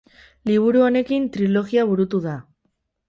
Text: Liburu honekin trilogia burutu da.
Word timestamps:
Liburu 0.49 0.81
honekin 0.87 1.27
trilogia 1.37 1.85
burutu 1.91 2.23
da. 2.29 2.35